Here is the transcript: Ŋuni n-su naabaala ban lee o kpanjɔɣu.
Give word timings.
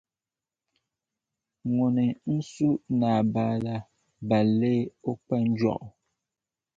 Ŋuni 1.75 2.05
n-su 2.35 2.69
naabaala 2.99 3.75
ban 4.27 4.45
lee 4.59 4.81
o 5.09 5.11
kpanjɔɣu. 5.23 5.87